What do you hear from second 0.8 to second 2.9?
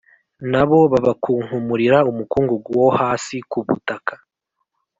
babakunkumurira umukungugu wo